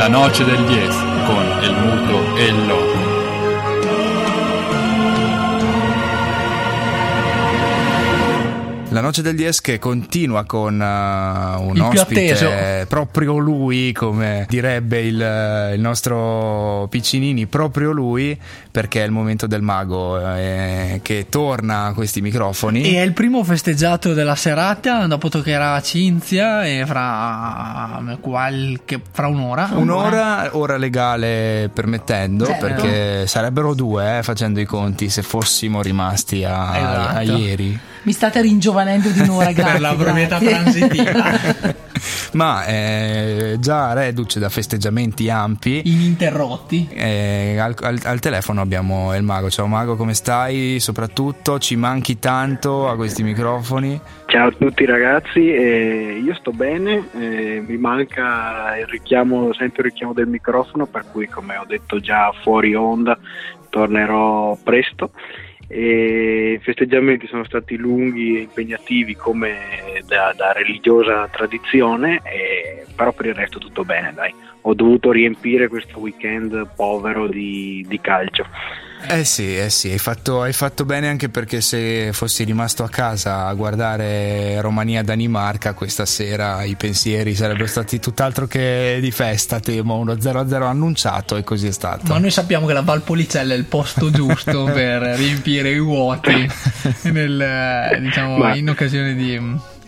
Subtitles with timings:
[0.00, 3.09] La noce del 10 con il muto e il loco.
[9.00, 15.00] La noce del 10 che continua con uh, un Il ospite, proprio lui, come direbbe
[15.00, 18.38] il, il nostro Piccinini, proprio lui,
[18.70, 22.82] perché è il momento del mago eh, che torna a questi microfoni.
[22.82, 29.70] E è il primo festeggiato della serata, dopo toccherà Cinzia e fra qualche fra un'ora.
[29.72, 32.66] Un'ora, ora legale permettendo, Certo.
[32.66, 37.16] perché sarebbero due eh, facendo i conti se fossimo rimasti a, Esatto.
[37.16, 37.80] a ieri.
[38.02, 39.72] Mi state ringiovanendo di un'ora, grazie.
[39.72, 40.88] per la proprietà grazie.
[40.88, 41.78] transitiva
[42.32, 45.82] Ma eh, già reduce da festeggiamenti ampi.
[45.84, 46.88] ininterrotti.
[46.92, 49.50] eh, al, al- al telefono abbiamo il mago.
[49.50, 50.78] Ciao mago, come stai?
[50.80, 54.00] Soprattutto ci manchi tanto a questi microfoni.
[54.26, 59.90] Ciao a tutti ragazzi, eh, io sto bene, eh, mi manca il richiamo, sempre il
[59.92, 63.18] richiamo del microfono, per cui come ho detto già fuori onda
[63.68, 65.10] tornerò presto.
[65.72, 73.12] E I festeggiamenti sono stati lunghi e impegnativi come da, da religiosa tradizione, e- però
[73.12, 74.34] per il resto tutto bene, dai.
[74.62, 78.46] Ho dovuto riempire questo weekend povero di, di calcio.
[79.06, 82.88] Eh sì, eh sì, hai fatto, hai fatto bene anche perché se fossi rimasto a
[82.88, 89.96] casa a guardare Romania-Danimarca questa sera i pensieri sarebbero stati tutt'altro che di festa, temo,
[89.96, 92.12] uno 0-0 annunciato e così è stato.
[92.12, 96.48] Ma noi sappiamo che la Valpolicella è il posto giusto per riempire i vuoti
[97.10, 99.34] nel, diciamo, Ma- in occasione di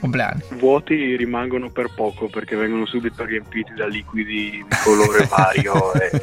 [0.02, 0.42] compleanni.
[0.58, 6.20] vuoti rimangono per poco perché vengono subito riempiti da liquidi di colore vario e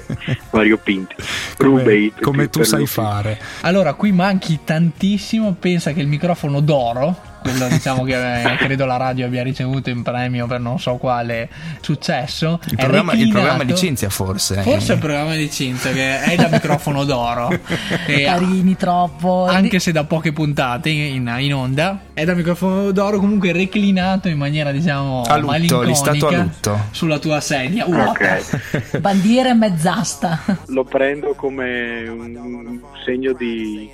[0.49, 1.15] variopinti.
[1.55, 3.39] come, Rubate, come tu sai fare.
[3.61, 5.55] Allora, qui manchi tantissimo.
[5.57, 10.03] Pensa che il microfono d'oro, quello diciamo che eh, credo la radio abbia ricevuto in
[10.03, 11.49] premio per non so quale
[11.81, 12.59] successo.
[12.65, 14.61] Il è programma, il programma di Cinzia forse.
[14.61, 17.47] Forse il programma di Cinzia che è da microfono d'oro.
[18.07, 19.45] E Carini troppo.
[19.45, 24.37] anche se da poche puntate in, in onda è da microfono d'oro comunque reclinato in
[24.37, 26.79] maniera diciamo A lutto, malinconica listato a lutto.
[26.91, 30.39] sulla tua sedia vuota Ok, Bandiera e mezz'asta.
[30.67, 33.89] lo prendo come un segno di,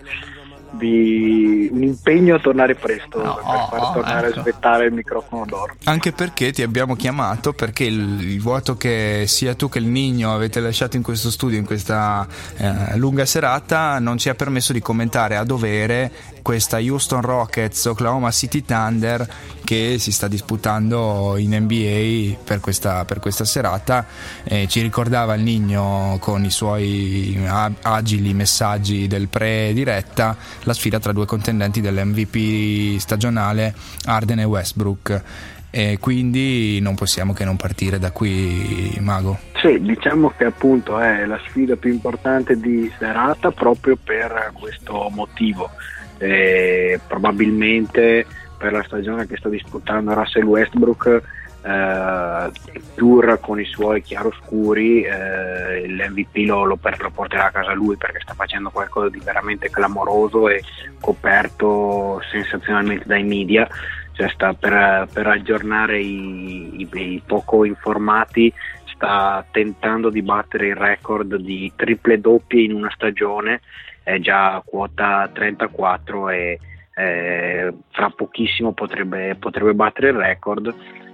[0.78, 4.38] di un impegno a tornare presto No, per oh, far oh, tornare ecco.
[4.38, 5.76] a aspettare il microfono d'oro.
[5.86, 10.34] Anche perché ti abbiamo chiamato perché il, il vuoto che sia tu che il Nigno
[10.34, 12.28] avete lasciato in questo studio in questa
[12.58, 18.30] eh, lunga serata non ci ha permesso di commentare a dovere questa Houston Rockets Oklahoma
[18.30, 19.28] City Thunder
[19.64, 24.06] che si sta disputando in NBA per questa, per questa serata.
[24.44, 27.36] Eh, ci ricordava il Nigno con i suoi
[27.82, 33.74] agili messaggi del pre-diretta la sfida tra due contendenti dell'MVP stagionale
[34.06, 35.24] Arden e Westbrook.
[35.72, 39.40] E quindi non possiamo che non partire da qui Mago.
[39.56, 45.72] Sì, diciamo che appunto è la sfida più importante di serata proprio per questo motivo.
[46.18, 48.26] Eh, probabilmente
[48.58, 51.22] per la stagione che sta disputando Russell Westbrook,
[51.62, 52.52] eh,
[52.96, 58.20] pur con i suoi chiaroscuri, eh, l'MVP lo, lo, lo porterà a casa lui perché
[58.22, 60.64] sta facendo qualcosa di veramente clamoroso e
[61.02, 63.68] coperto sensazionalmente dai media.
[64.14, 68.54] Cioè sta per, per aggiornare i- i- i poco informati
[68.94, 73.60] sta tentando di battere il record di triple doppie in una stagione,
[74.06, 76.60] è già a quota 34 e
[76.96, 80.74] eh, fra pochissimo potrebbe, potrebbe battere il record,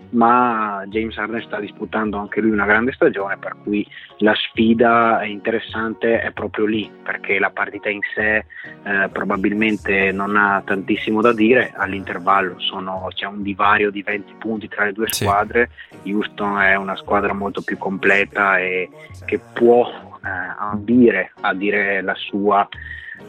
[0.10, 3.88] ma James Harden sta disputando anche lui una grande stagione, per cui
[4.18, 8.46] la sfida interessante è proprio lì, perché la partita in sé
[8.84, 14.68] eh, probabilmente non ha tantissimo da dire, all'intervallo sono- c'è un divario di 20 punti
[14.68, 15.24] tra le due Sì.
[15.24, 15.70] squadre,
[16.04, 18.90] Houston è una squadra molto più completa e
[19.26, 22.68] che può ambire a dire la sua,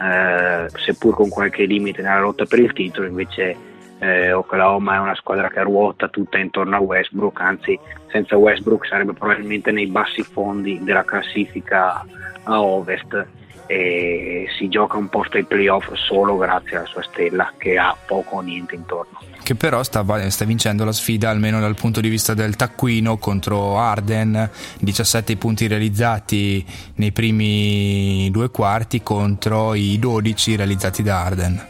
[0.01, 3.57] eh, seppur con qualche limite nella lotta per il titolo, invece
[3.99, 9.13] eh, Oklahoma è una squadra che ruota tutta intorno a Westbrook, anzi senza Westbrook sarebbe
[9.13, 12.05] probabilmente nei bassi fondi della classifica
[12.45, 13.27] a ovest
[13.67, 18.37] e si gioca un posto ai playoff solo grazie alla sua stella che ha poco
[18.37, 19.19] o niente intorno.
[19.43, 23.79] che però sta, sta vincendo la sfida almeno dal punto di vista del taccuino contro
[23.79, 24.51] Arden
[24.81, 26.65] 17 punti realizzati
[26.97, 31.67] nei primi due quarti contro i 12 realizzati da Arden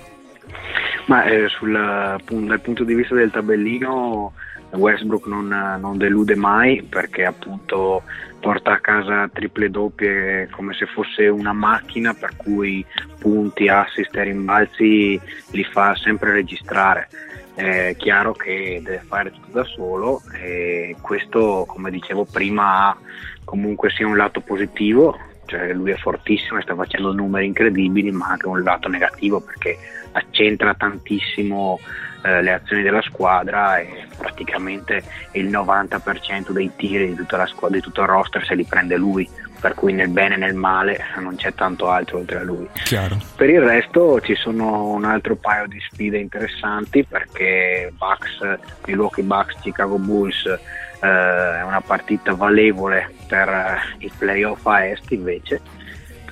[1.07, 4.33] Ma eh, sul, dal punto di vista del tabellino
[4.73, 5.49] Westbrook non,
[5.81, 8.03] non delude mai perché appunto
[8.41, 12.85] porta a casa triple doppie come se fosse una macchina per cui
[13.19, 15.21] punti, assist e rimbalzi
[15.51, 17.09] li fa sempre registrare.
[17.55, 22.97] È chiaro che deve fare tutto da solo e questo come dicevo prima ha
[23.45, 28.29] comunque sia un lato positivo cioè lui è fortissimo e sta facendo numeri incredibili ma
[28.29, 29.77] anche un lato negativo perché
[30.13, 31.81] accentra tantissimo
[32.23, 37.79] eh, le azioni della squadra e praticamente il 90% dei tiri di tutta la squadra,
[37.79, 39.29] di tutto il roster se li prende lui
[39.63, 42.69] per cui nel bene e nel male non c'è tanto altro oltre a lui.
[42.73, 43.17] Chiaro.
[43.37, 49.61] Per il resto ci sono un altro paio di sfide interessanti perché Bucks, Milwaukee Bucks,
[49.61, 50.59] Chicago Bulls eh,
[51.01, 55.61] è una partita valevole per i playoff a est invece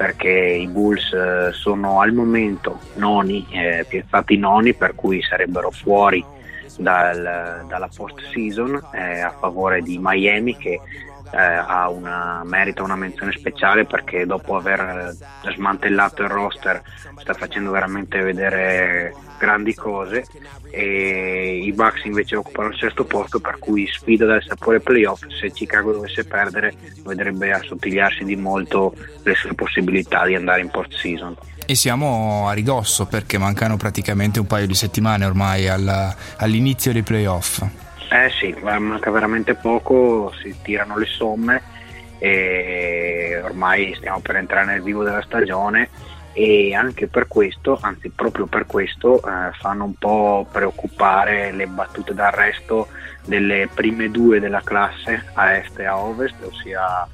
[0.00, 6.24] perché i Bulls eh, sono al momento noni, eh, piazzati noni per cui sarebbero fuori
[6.78, 10.80] dal, dalla post season eh, a favore di Miami che
[11.32, 15.16] eh, una, merita una menzione speciale perché dopo aver
[15.54, 16.82] smantellato il roster
[17.18, 20.26] sta facendo veramente vedere grandi cose
[20.70, 25.24] e i Bucks invece occupano il sesto posto per cui sfida dal sapore playoff.
[25.28, 26.74] Se Chicago dovesse perdere
[27.04, 31.36] vedrebbe assottigliarsi di molto le sue possibilità di andare in post season
[31.66, 37.64] e siamo a ridosso perché mancano praticamente un paio di settimane ormai all'inizio dei playoff
[38.10, 41.62] eh sì, manca veramente poco, si tirano le somme
[42.18, 45.88] e ormai stiamo per entrare nel vivo della stagione
[46.32, 52.12] e anche per questo, anzi proprio per questo, eh, fanno un po' preoccupare le battute
[52.12, 52.88] d'arresto
[53.24, 57.06] delle prime due della classe a est e a ovest, ossia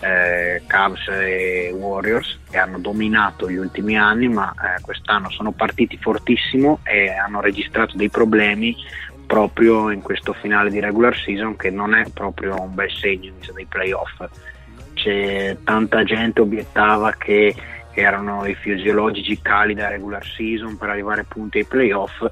[0.00, 5.96] eh, Cavs e Warriors che hanno dominato gli ultimi anni ma eh, quest'anno sono partiti
[5.98, 8.76] fortissimo e hanno registrato dei problemi
[9.26, 13.38] proprio in questo finale di regular season che non è proprio un bel segno in
[13.38, 14.24] vista dei playoff.
[14.94, 17.54] C'è tanta gente obiettava che
[17.92, 22.24] erano i fisiologici cali da regular season per arrivare appunto ai playoff.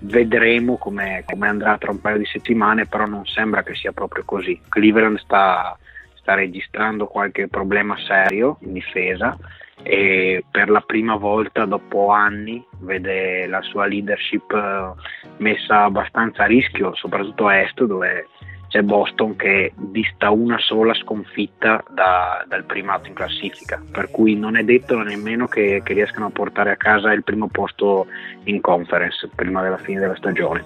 [0.00, 4.60] Vedremo come andrà tra un paio di settimane, però non sembra che sia proprio così.
[4.68, 5.76] Cleveland sta,
[6.14, 9.36] sta registrando qualche problema serio in difesa
[9.82, 14.92] e per la prima volta dopo anni vede la sua leadership eh,
[15.38, 18.26] messa abbastanza a rischio, soprattutto a est dove
[18.68, 24.56] c'è Boston che dista una sola sconfitta da, dal primato in classifica, per cui non
[24.56, 28.06] è detto nemmeno che, che, riescano a portare a casa il primo posto
[28.44, 30.64] in conference prima della fine della stagione.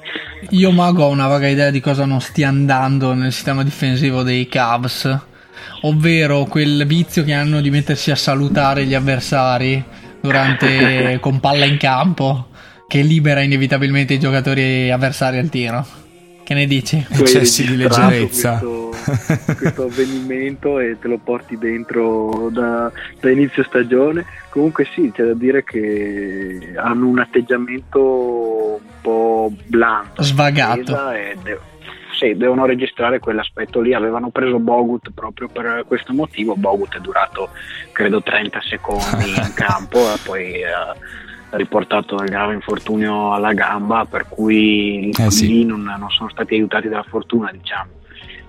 [0.50, 4.48] Io Mago ho una vaga idea di cosa non stia andando nel sistema difensivo dei
[4.48, 5.30] Cavs
[5.82, 9.82] ovvero quel vizio che hanno di mettersi a salutare gli avversari
[10.20, 12.48] durante, con palla in campo,
[12.86, 16.00] che libera inevitabilmente i giocatori avversari al tiro.
[16.44, 17.04] Che ne dici?
[17.08, 18.58] Eccessi di leggerezza.
[18.58, 24.26] Questo, questo, avvenimento e te lo porti dentro da, da, inizio stagione.
[24.50, 30.20] Comunque sì, c'è da dire che hanno un atteggiamento un po' blando.
[30.22, 31.10] Svagato.
[31.12, 31.58] Ed,
[32.12, 33.94] sì, devono registrare quell'aspetto lì.
[33.94, 36.54] Avevano preso Bogut proprio per questo motivo.
[36.56, 37.50] Bogut è durato
[37.92, 40.94] credo 30 secondi in campo e poi ha
[41.50, 45.46] riportato il grave infortunio alla gamba, per cui eh sì.
[45.48, 47.90] lì non, non, sono stati aiutati dalla fortuna, diciamo.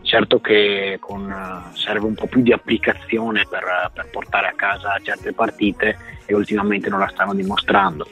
[0.01, 1.33] Certo che con,
[1.73, 6.89] serve un po' più di applicazione per, per portare a casa certe partite e ultimamente
[6.89, 8.05] non la stanno dimostrando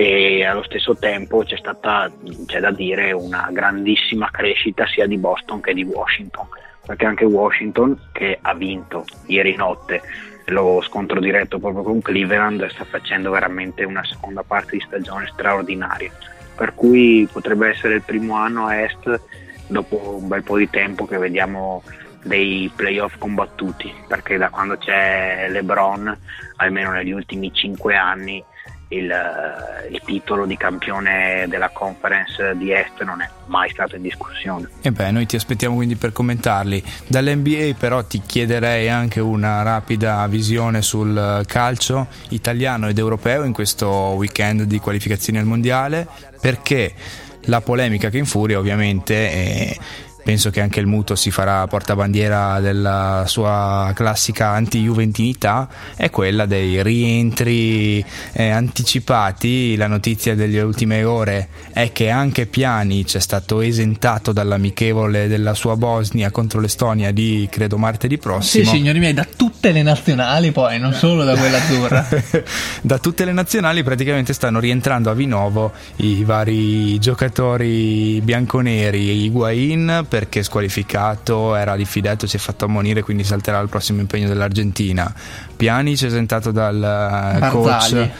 [0.00, 2.10] e allo stesso tempo c'è stata,
[2.46, 6.46] c'è da dire, una grandissima crescita sia di Boston che di Washington,
[6.84, 10.02] perché anche Washington, che ha vinto ieri notte
[10.46, 16.10] lo scontro diretto proprio con Cleveland, sta facendo veramente una seconda parte di stagione straordinaria,
[16.54, 19.20] per cui potrebbe essere il primo anno a Est
[19.68, 21.82] dopo un bel po' di tempo che vediamo
[22.22, 26.18] dei playoff combattuti, perché da quando c'è LeBron,
[26.56, 28.42] almeno negli ultimi cinque anni,
[28.96, 29.12] il,
[29.90, 34.68] il, titolo di campione della conference di Est non è mai stato in discussione.
[34.80, 36.82] E beh, noi ti aspettiamo quindi per commentarli.
[37.06, 43.88] Dall'NBA però ti chiederei anche una rapida visione sul calcio italiano ed europeo in questo
[43.88, 46.06] weekend di qualificazione al mondiale,
[46.40, 46.94] perché
[47.46, 49.76] la polemica che infuria ovviamente è
[50.24, 56.82] penso che anche il Muto si farà portabandiera della sua classica anti-juventinità, è quella dei
[56.82, 59.76] rientri eh, anticipati.
[59.76, 65.76] La notizia delle ultime ore è che anche Piani c'è stato esentato dall'amichevole della sua
[65.76, 68.64] Bosnia contro l'Estonia di credo martedì prossimo.
[68.64, 72.06] Sì, signori miei, da tutti tutte le nazionali poi, non solo da quella azzurra.
[72.82, 79.24] da tutte le nazionali praticamente stanno rientrando a Vinovo i vari giocatori bianconeri.
[79.24, 85.10] Higuain perché squalificato, era diffidato, si è fatto ammonire, quindi salterà al prossimo impegno dell'Argentina.
[85.56, 88.10] Pjanic esentato dal coach,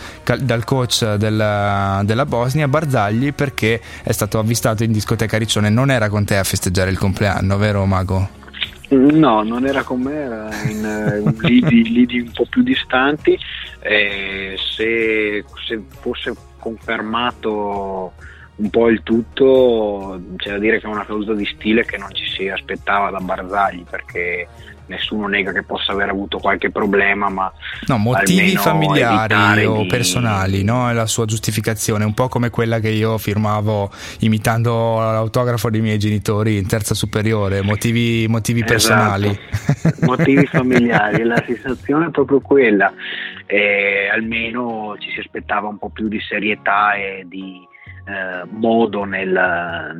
[0.40, 6.08] dal coach della, della, Bosnia, Barzagli perché è stato avvistato in discoteca Riccione, non era
[6.08, 8.42] con te a festeggiare il compleanno, vero Mago?
[8.94, 13.38] No, non era con me, era in uh, lidi, lidi, un po' più distanti.
[13.80, 18.12] Eh, se, se, fosse confermato
[18.56, 22.12] un po' il tutto, c'è da dire che è una caduta di stile che non
[22.12, 24.46] ci si aspettava da Barzagli perché
[24.86, 27.52] nessuno nega che possa aver avuto qualche problema, ma
[27.86, 29.86] no, motivi familiari o di...
[29.86, 30.90] personali, no?
[30.90, 35.98] È la sua giustificazione, un po' come quella che io firmavo imitando l'autografo dei miei
[35.98, 38.72] genitori in terza superiore, motivi, motivi esatto.
[38.72, 39.38] personali.
[40.00, 42.92] motivi familiari, la sensazione è proprio quella,
[43.46, 47.66] e almeno ci si aspettava un po' più di serietà e di
[48.06, 49.30] eh, modo nel,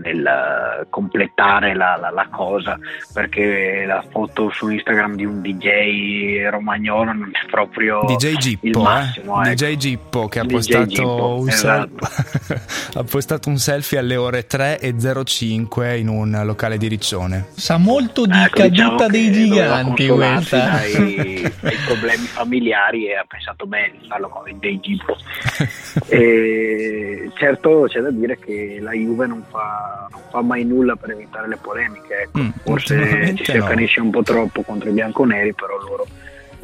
[0.03, 2.79] nel completare la, la, la, cosa
[3.13, 9.43] perché la foto su Instagram di un DJ romagnolo non è proprio DJ Gippo, massimo,
[9.43, 9.55] eh?
[9.55, 12.05] DJ Gippo che ha postato, Gippo, un esatto.
[12.05, 12.61] selfie,
[13.01, 18.37] ha postato un selfie alle ore 3.05 in un locale di Riccione sa molto di
[18.37, 24.07] ecco, caduta diciamo dei giganti questa dai, dai problemi familiari e ha pensato bene di
[24.07, 25.17] farlo con DJ Gippo
[26.09, 31.13] e certo c'è da dire che la Juve non fa, non fa mai nulla per
[31.13, 32.23] evitare le polemiche.
[32.23, 32.41] Ecco.
[32.41, 34.07] Mm, Forse ci si accanisce no.
[34.07, 36.05] un po' troppo contro i bianconeri, però loro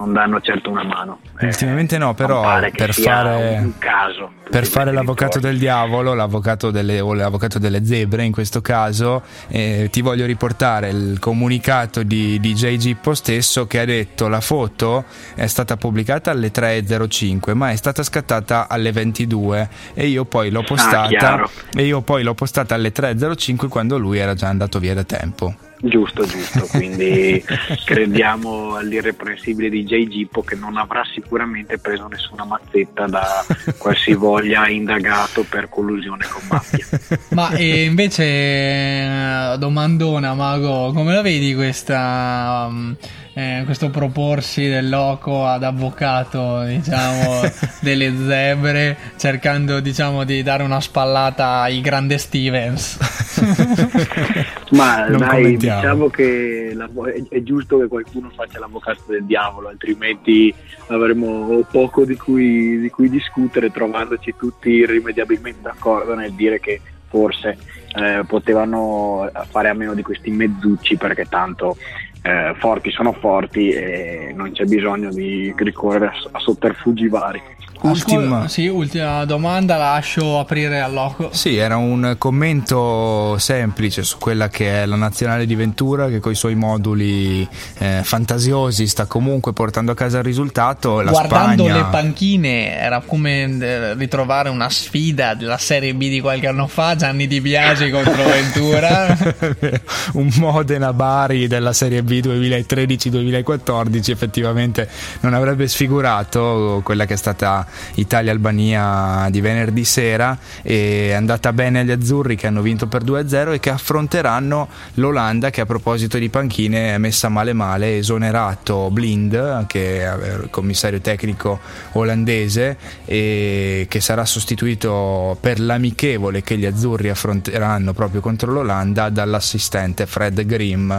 [0.00, 1.20] non danno certo una mano.
[1.40, 7.58] Ultimamente no, però per fare, caso, per fare l'avvocato del diavolo, l'avvocato delle, o l'avvocato
[7.58, 12.76] delle zebre in questo caso, eh, ti voglio riportare il comunicato di, di J.
[12.76, 15.04] Gippo stesso che ha detto la foto
[15.34, 20.60] è stata pubblicata alle 3.05 ma è stata scattata alle 22 e io poi l'ho
[20.60, 24.78] ah, postata, ah, e io poi l'ho postata alle 3.05 quando lui era già andato
[24.78, 25.54] via da tempo.
[25.82, 27.42] Giusto, giusto, quindi
[27.84, 33.44] crediamo all'irreprensibile di Jay Gippo che non avrà sicuramente preso nessuna mazzetta da
[33.78, 36.86] qualsivoglia indagato per collusione con mafia.
[37.32, 42.66] Ma e invece eh, domandona Mago, come la vedi questa...
[42.68, 42.96] Um,
[43.32, 47.42] eh, questo proporsi del loco ad avvocato diciamo
[47.78, 52.98] delle zebre cercando diciamo di dare una spallata ai grande Stevens
[54.72, 59.68] ma non dai diciamo che la, è, è, giusto che qualcuno faccia l'avvocato del diavolo
[59.68, 60.52] altrimenti
[60.88, 67.58] avremo poco di cui, di cui discutere trovandoci tutti irrimediabilmente d'accordo nel dire che forse
[67.96, 71.76] eh, potevano fare a meno di questi mezzucci perché tanto
[72.22, 77.42] eh, forti sono forti e non c'è bisogno di ricorrere a, a sotterfugi vari.
[77.82, 78.46] Ultima.
[78.48, 81.30] Sì, ultima domanda, lascio aprire al loco.
[81.32, 86.32] Sì, era un commento semplice su quella che è la nazionale di Ventura che con
[86.32, 87.46] i suoi moduli
[87.78, 91.00] eh, fantasiosi sta comunque portando a casa il risultato.
[91.00, 91.82] La Guardando Spagna...
[91.82, 96.96] le panchine era come eh, ritrovare una sfida della Serie B di qualche anno fa,
[96.96, 99.16] Gianni Di Biagi contro Ventura.
[100.14, 104.88] un Modena Bari della Serie B 2013-2014 effettivamente
[105.20, 107.64] non avrebbe sfigurato quella che è stata
[107.94, 110.36] Italia-Albania di venerdì sera.
[110.62, 115.60] È andata bene agli azzurri che hanno vinto per 2-0 e che affronteranno l'Olanda che
[115.60, 120.12] a proposito di panchine è messa male male, esonerato Blind che è
[120.42, 121.60] il commissario tecnico
[121.92, 130.06] olandese e che sarà sostituito per l'amichevole che gli azzurri affronteranno proprio contro l'Olanda dall'assistente
[130.06, 130.92] Fred Grimm.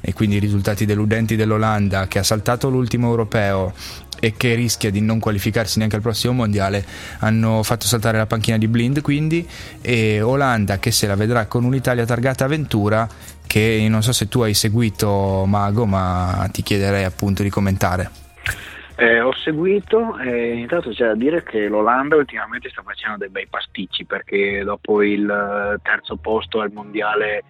[0.00, 3.72] E quindi i risultati deludenti dell'Olanda che ha saltato l'ultimo europeo
[4.20, 6.84] e che rischia di non qualificarsi neanche al prossimo mondiale
[7.20, 9.46] hanno fatto saltare la panchina di Blind quindi
[9.80, 13.08] e Olanda che se la vedrà con un'Italia targata Ventura
[13.46, 18.10] che non so se tu hai seguito Mago ma ti chiederei appunto di commentare.
[18.96, 23.46] Eh, ho seguito e intanto c'è da dire che l'Olanda ultimamente sta facendo dei bei
[23.46, 27.44] pasticci perché dopo il terzo posto al mondiale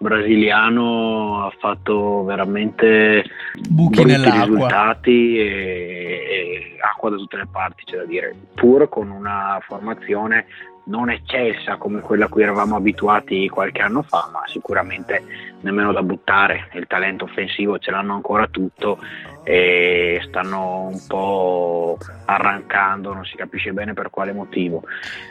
[0.00, 3.22] brasiliano ha fatto veramente
[3.68, 4.44] buchi nell'acqua.
[4.44, 8.34] risultati e, e, acqua da tutte le parti c'è da dire.
[8.54, 10.46] Pur con una formazione
[10.84, 15.22] non eccelsa come quella a cui eravamo abituati qualche anno fa ma sicuramente
[15.60, 16.70] nemmeno da buttare.
[16.72, 18.98] Il talento offensivo ce l'hanno ancora tutto
[19.44, 21.98] e stanno un po'
[22.34, 24.82] arrancando non si capisce bene per quale motivo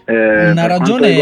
[0.05, 1.15] eh, una ragione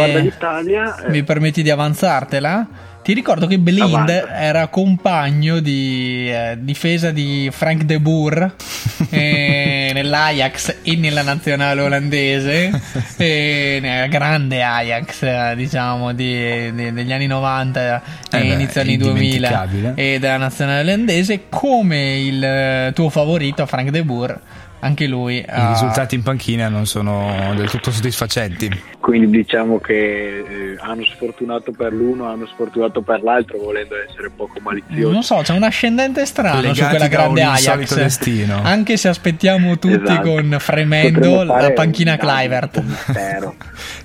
[1.10, 2.68] mi permetti di avanzartela
[3.08, 4.12] Ti ricordo che Blind Avanti.
[4.34, 8.54] era compagno di eh, difesa di Frank de Boer
[9.12, 12.70] eh, nell'Ajax e nella nazionale olandese,
[13.18, 18.98] e nella grande Ajax, eh, diciamo, di- di- degli anni 90 e Eh inizio anni
[18.98, 19.94] 2000 indimenticabile.
[19.96, 24.40] e della nazionale olandese, come il eh, tuo favorito Frank de Boer.
[24.80, 28.82] Anche lui I ha- risultati in panchina non sono del tutto soddisfacenti.
[29.08, 34.60] Quindi diciamo che eh, hanno sfortunato per l'uno, hanno sfortunato per l'altro, volendo essere poco
[34.62, 35.14] maliziosi.
[35.14, 37.96] Non so, c'è un ascendente strano Legati su quella grande Ajax.
[37.96, 38.60] destino.
[38.62, 40.30] Anche se aspettiamo tutti Esatto.
[40.30, 42.84] con fremendo la panchina Clivert.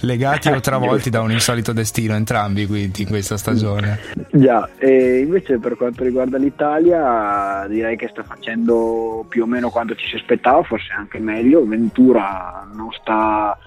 [0.03, 1.11] Legati o travolti Giusto.
[1.11, 3.99] da un insolito destino, entrambi quindi in questa stagione.
[4.31, 9.97] Già, e invece per quanto riguarda l'Italia direi che sta facendo più o meno quanto
[9.97, 11.67] ci si aspettava, forse anche meglio.
[11.67, 13.59] Ventura non sta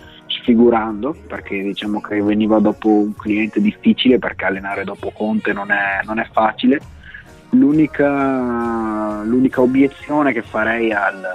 [0.45, 6.01] sfigurando perché diciamo che veniva dopo un cliente difficile perché allenare dopo Conte non è,
[6.05, 6.79] non è facile.
[7.49, 11.25] L'unica, l'unica obiezione che farei al,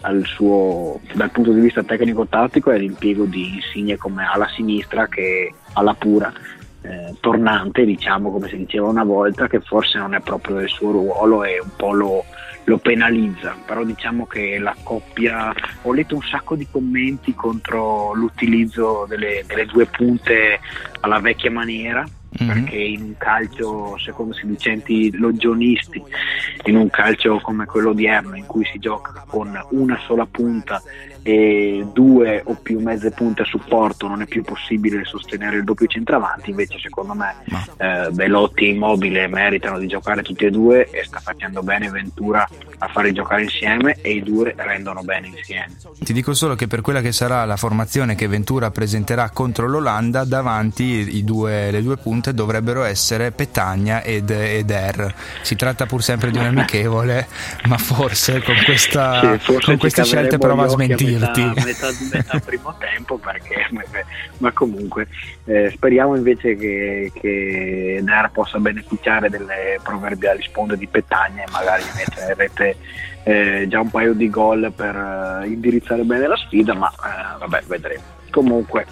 [0.00, 5.52] al suo, dal punto di vista tecnico-tattico è l'impiego di Insigne come ala sinistra che
[5.74, 6.32] alla pura
[6.82, 10.90] eh, tornante, diciamo come si diceva una volta, che forse non è proprio il suo
[10.90, 12.24] ruolo e un po' lo,
[12.64, 15.52] lo penalizza, però diciamo che la coppia,
[15.82, 20.60] ho letto un sacco di commenti contro l'utilizzo delle, delle due punte
[21.00, 22.06] alla vecchia maniera,
[22.38, 22.46] Mhm.
[22.46, 26.02] perché in un calcio, secondo sedicenti logionisti,
[26.64, 30.80] in un calcio come quello odierno in cui si gioca con una sola punta
[31.22, 35.86] e due o più mezze punte a supporto non è più possibile sostenere il doppio
[35.86, 37.34] centravanti invece secondo me
[37.76, 42.48] eh, Belotti e Immobile meritano di giocare tutti e due e sta facendo bene Ventura
[42.78, 46.80] a farli giocare insieme e i due rendono bene insieme Ti dico solo che per
[46.80, 51.96] quella che sarà la formazione che Ventura presenterà contro l'Olanda, davanti i due- le due
[51.96, 55.14] punte dovrebbero essere Petagna ed, ed Er.
[55.42, 57.26] Si tratta pur sempre di un amichevole,
[57.66, 61.64] ma forse con, questa, Sì, forse con queste scelte prova a gli smentirti.
[61.64, 63.66] metà, metà, metà primo tempo perché
[64.38, 65.06] ma comunque
[65.44, 71.84] eh, speriamo invece che, che Der possa beneficiare delle proverbiali sponde di Petagna e magari
[71.96, 72.76] metterete
[73.24, 77.62] eh, già un paio di gol per eh, indirizzare bene la sfida ma eh, vabbè
[77.66, 78.86] vedremo comunque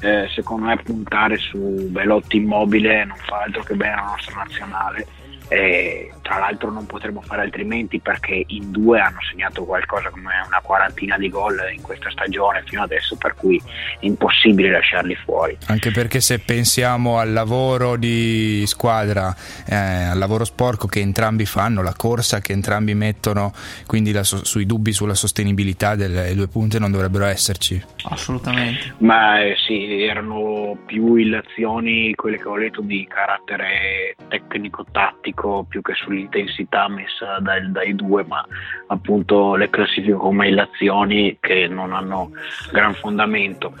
[0.00, 1.58] eh, secondo me puntare su
[1.90, 5.06] Belotti immobile non fa altro che bene alla nostra nazionale
[5.48, 10.60] e tra l'altro non potremo fare altrimenti perché in due hanno segnato qualcosa come una
[10.60, 15.90] quarantina di gol in questa stagione fino adesso per cui è impossibile lasciarli fuori Anche
[15.92, 19.34] perché se pensiamo al lavoro di squadra,
[19.68, 23.52] eh, al lavoro sporco che entrambi fanno, la corsa che entrambi mettono,
[23.86, 27.82] quindi la so- sui dubbi sulla sostenibilità delle due punte non dovrebbero esserci.
[28.04, 28.94] Assolutamente.
[28.98, 35.35] Ma eh, sì, erano più illazioni quelle che ho letto di carattere tecnico-tattico
[35.68, 38.44] più che sull'intensità messa dai, dai due, ma
[38.88, 42.30] appunto le classifico come illazioni che non hanno
[42.72, 43.74] gran fondamento.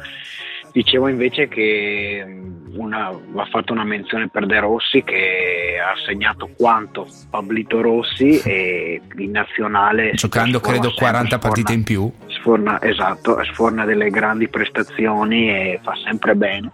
[0.72, 6.50] Dicevo invece che mh, una, va fatta una menzione per De Rossi che ha segnato
[6.54, 12.12] quanto Pablito Rossi e in nazionale Giocando credo sempre, 40 partite sforna- in più.
[12.26, 16.70] sforna, esatto, sforna delle grandi prestazioni e fa sempre bene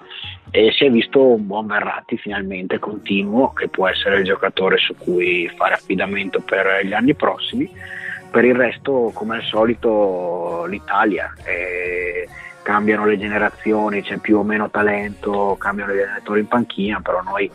[0.54, 4.94] e si è visto un buon Verratti finalmente continuo che può essere il giocatore su
[4.94, 7.70] cui fare affidamento per gli anni prossimi.
[8.30, 12.28] Per il resto come al solito l'Italia eh,
[12.62, 17.50] cambiano le generazioni c'è più o meno talento cambiano gli allenatori in panchina però noi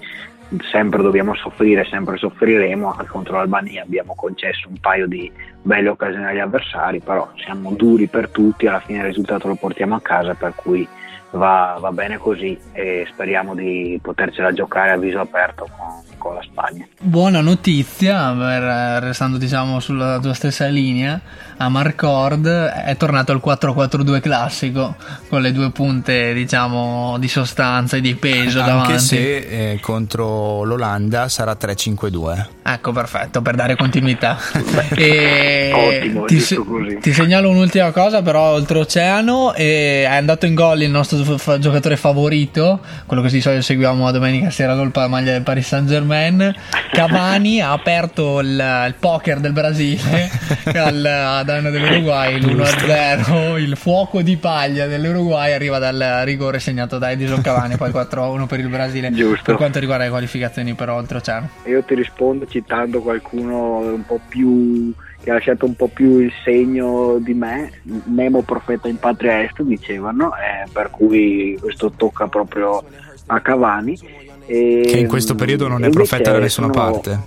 [0.71, 5.31] sempre dobbiamo soffrire, sempre soffriremo, anche contro l'Albania abbiamo concesso un paio di
[5.61, 9.95] belle occasioni agli avversari, però siamo duri per tutti, alla fine il risultato lo portiamo
[9.95, 10.87] a casa, per cui
[11.31, 15.87] va, va bene così e speriamo di potercela giocare a viso aperto con,
[16.17, 16.87] con la Spagna.
[16.99, 21.19] Buona notizia, per- restando diciamo sulla tua stessa linea,
[21.57, 24.95] a Marcord è tornato al 4-4-2 classico
[25.27, 28.91] con le due punte diciamo di sostanza e di peso davanti.
[28.91, 29.37] Anche se
[29.71, 32.45] eh, contro l'Olanda sarà 3-5-2.
[32.63, 34.37] Ecco, perfetto, per dare continuità.
[34.95, 36.97] e Ottimo, ti, così.
[36.99, 42.79] ti segnalo un'ultima cosa, però oltreoceano è andato in gol il nostro fa- giocatore favorito,
[43.05, 46.53] quello che di solito seguiamo a domenica sera col pa- maglia del Paris Saint Germain.
[46.91, 50.29] Cavani ha aperto il, il poker del Brasile
[50.73, 57.11] al, a danno dell'Uruguay, l'1-0, il fuoco di paglia dell'Uruguay arriva dal rigore segnato da
[57.11, 59.11] Edison Cavani, poi 4-1 per il Brasile.
[59.11, 59.43] Giusto.
[59.43, 61.49] Per quanto riguarda le qualificazioni per oltreoceano.
[61.65, 64.93] Io ti rispondo citando qualcuno un po' più
[65.27, 69.61] che ha lasciato un po' più il segno di me, Nemo profeta in patria est
[69.61, 72.81] dicevano, eh, per cui questo tocca proprio
[73.25, 73.99] a Cavani
[74.45, 77.19] E, Che in questo periodo non è profeta da nessuna sono- parte.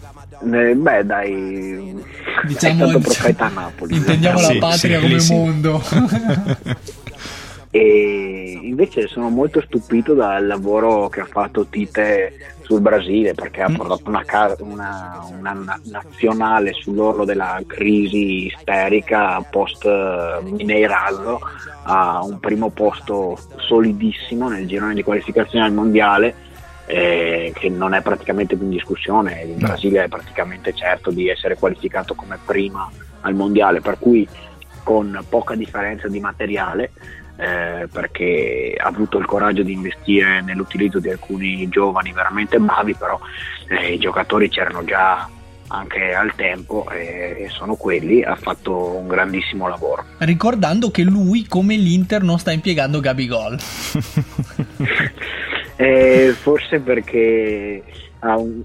[0.50, 1.94] eh, beh, dai,
[2.46, 3.96] Diciamo, è stato profeta a Napoli.
[3.96, 5.34] intendiamo Sì, la patria sì, come sì.
[5.34, 5.82] mondo.
[7.72, 13.68] E invece sono molto stupito dal lavoro che ha fatto Tite sul Brasile perché ha
[13.70, 13.74] Mm.
[13.76, 19.84] portato una, una- una na- nazionale sull'orlo della crisi isterica post
[20.42, 21.40] Mineiraso
[21.84, 26.34] a un primo posto solidissimo nel girone di qualificazione al mondiale
[26.86, 29.54] eh, che non è praticamente più in discussione il.
[29.54, 34.26] Brasile è praticamente certo di essere qualificato come prima al mondiale per cui
[34.82, 36.90] con poca differenza di materiale
[37.40, 43.18] eh, perché ha avuto il coraggio di investire nell'utilizzo di alcuni giovani veramente bravi, però
[43.68, 45.26] eh, i giocatori c'erano già
[45.68, 50.04] anche al tempo e, sono quelli, ha fatto un grandissimo lavoro.
[50.18, 53.58] Ricordando che lui, come l'Inter, non sta impiegando Gabigol.
[55.80, 57.82] Eh, forse perché
[58.20, 58.62] un-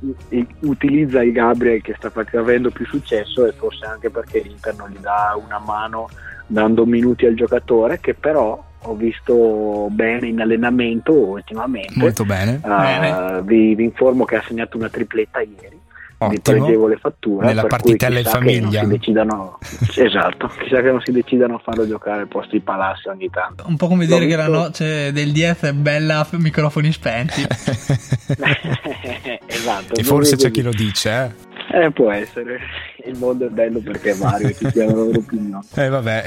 [0.63, 4.97] utilizza il Gabriel che sta avendo più successo e forse anche perché l'Inter non gli
[4.97, 6.09] dà una mano
[6.45, 12.59] dando minuti al giocatore che però ho visto bene in allenamento ultimamente Molto bene.
[12.63, 13.41] Uh, Bene.
[13.43, 15.83] vi, vi informo che ha segnato una tripletta ieri
[16.17, 16.59] di Ottimo.
[16.59, 18.79] pregevole fattura Nella partitella in che non famiglia.
[18.81, 19.59] si decidano
[19.95, 23.65] esatto chissà che non si decidano a farlo giocare al posto di Palazzo ogni tanto
[23.67, 27.45] Un po' come L'ho dire che la noce del DF è bella a microfoni spenti.
[29.45, 31.35] esatto e forse c'è chi lo dice,
[31.73, 31.83] eh.
[31.85, 32.59] eh, può essere
[33.07, 36.23] il mondo è bello perché è vario e tutti hanno la loro opinione Eh, vabbè,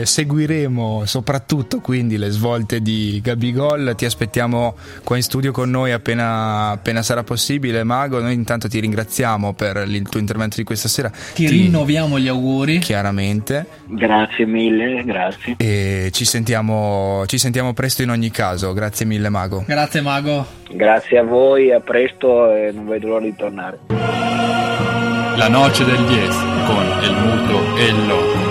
[0.00, 3.94] eh, seguiremo soprattutto quindi le svolte di Gabigol.
[3.96, 7.82] Ti aspettiamo qua in studio con noi appena, appena sarà possibile.
[7.84, 11.10] Mago, noi intanto ti ringraziamo per il tuo intervento di questa sera.
[11.34, 12.78] Ti rinnoviamo gli auguri.
[12.78, 13.66] Chiaramente.
[13.86, 18.72] grazie mille grazie E ci sentiamo, ci sentiamo presto in ogni caso.
[18.72, 19.64] Grazie mille, Mago.
[19.66, 20.46] Grazie Mago.
[20.70, 25.03] grazie a voi a presto e non vedo l'ora di tornare
[25.36, 26.30] La noce del 10
[26.66, 28.43] con el muto e el loco.